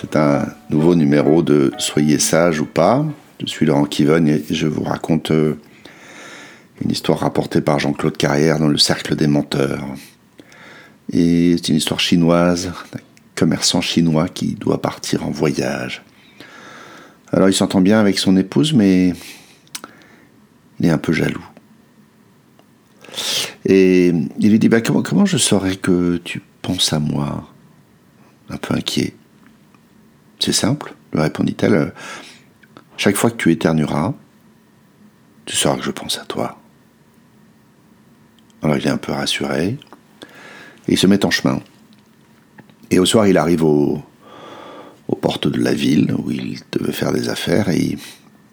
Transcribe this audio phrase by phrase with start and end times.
[0.00, 3.06] C'est un nouveau numéro de Soyez sage ou pas.
[3.38, 5.54] Je suis Laurent Kivogne et je vous raconte euh,
[6.82, 9.86] une histoire rapportée par Jean-Claude Carrière dans le Cercle des menteurs.
[11.12, 12.98] Et c'est une histoire chinoise d'un
[13.36, 16.02] commerçant chinois qui doit partir en voyage.
[17.30, 19.14] Alors il s'entend bien avec son épouse, mais
[20.80, 21.46] il est un peu jaloux.
[23.66, 27.48] Et il lui dit bah, comment je saurais que tu penses à moi?
[28.50, 29.14] Un peu inquiet.
[30.44, 31.94] C'est simple, lui répondit-elle.
[32.98, 34.12] Chaque fois que tu éternueras,
[35.46, 36.58] tu sauras que je pense à toi.
[38.62, 39.78] Alors il est un peu rassuré.
[40.86, 41.62] Et il se met en chemin.
[42.90, 44.04] Et au soir, il arrive aux
[45.22, 47.96] portes de la ville où il devait faire des affaires et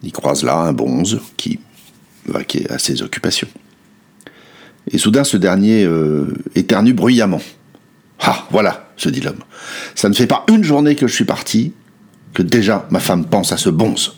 [0.02, 1.60] il, croise là un bonze qui
[2.26, 3.49] vaquait à ses occupations.
[4.90, 7.41] Et soudain, ce dernier euh, éternue bruyamment.
[8.21, 9.44] Ah, voilà, se dit l'homme.
[9.94, 11.74] Ça ne fait pas une journée que je suis parti
[12.34, 14.15] que déjà ma femme pense à ce bonze.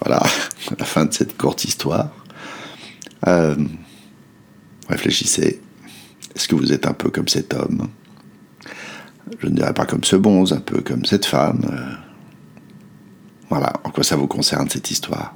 [0.00, 0.22] Voilà,
[0.78, 2.10] la fin de cette courte histoire.
[3.26, 3.56] Euh,
[4.88, 5.60] réfléchissez.
[6.34, 7.88] Est-ce que vous êtes un peu comme cet homme?
[9.40, 11.60] Je ne dirais pas comme ce bonze, un peu comme cette femme.
[11.70, 11.94] Euh,
[13.48, 15.34] voilà, en quoi ça vous concerne cette histoire?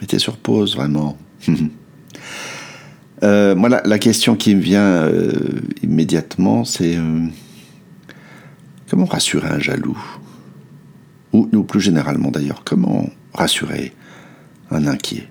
[0.00, 1.16] Mettez sur pause, vraiment.
[3.22, 5.32] euh, moi, la, question qui me vient euh,
[5.82, 6.98] immédiatement, c'est
[8.90, 9.98] comment rassurer un jaloux?
[11.52, 13.92] Ou, plus généralement d'ailleurs, comment rassurer
[14.70, 15.28] un inquiet?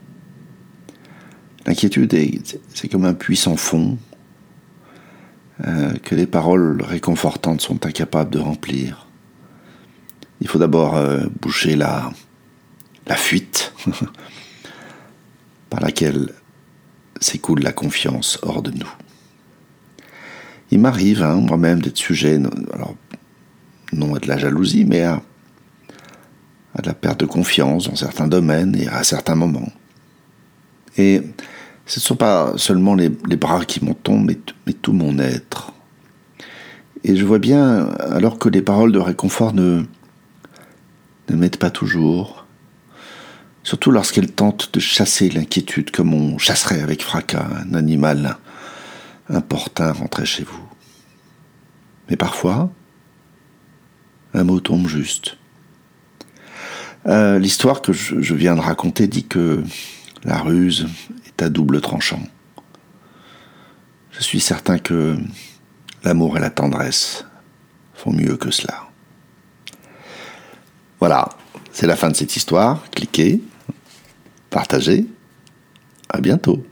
[1.66, 2.16] L'inquiétude,
[2.74, 3.98] c'est comme un puissant fond
[5.66, 9.08] euh, que les paroles réconfortantes sont incapables de remplir.
[10.42, 12.12] Il faut d'abord euh, boucher la,
[13.08, 13.74] la fuite
[15.70, 16.34] par laquelle
[17.20, 18.92] s'écoule la confiance hors de nous.
[20.72, 22.40] Il m'arrive, hein, moi-même, d'être sujet,
[22.74, 22.96] alors,
[23.94, 25.22] non à de la jalousie, mais à,
[26.86, 29.72] la perte de confiance dans certains domaines et à certains moments.
[30.98, 31.22] Et
[31.86, 34.38] ce ne sont pas seulement les, bras qui m'en mais,
[34.74, 35.74] tout mon être.
[37.04, 39.84] Et je vois bien, alors que les paroles de réconfort ne,
[41.30, 42.46] ne m'aident pas toujours,
[43.64, 48.38] surtout lorsqu'elles tentent de chasser l'inquiétude comme on chasserait avec fracas un animal
[49.30, 50.66] importun rentré chez vous.
[52.10, 52.72] Mais parfois,
[54.34, 55.38] un mot tombe juste.
[57.08, 59.64] Euh, l'histoire que je, viens de raconter dit que
[60.24, 60.88] la ruse
[61.28, 62.22] est à double tranchant.
[64.12, 65.18] Je suis certain que
[66.04, 67.26] l'amour et la tendresse
[67.94, 68.88] font mieux que cela.
[71.00, 71.30] Voilà,
[71.72, 72.84] c'est la fin de cette histoire.
[72.90, 73.42] Cliquez,
[74.50, 75.06] partagez.
[76.10, 76.66] À bientôt.